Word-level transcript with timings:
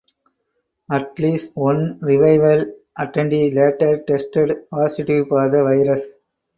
At 0.91 1.19
least 1.19 1.55
one 1.55 1.99
revival 1.99 2.73
attendee 2.97 3.53
later 3.53 4.01
tested 4.01 4.67
positive 4.71 5.27
for 5.27 5.47
the 5.47 5.61
virus. 5.61 6.13